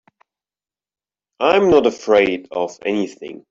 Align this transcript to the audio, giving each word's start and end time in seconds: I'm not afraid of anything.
I'm 1.39 1.69
not 1.69 1.85
afraid 1.85 2.47
of 2.49 2.75
anything. 2.83 3.39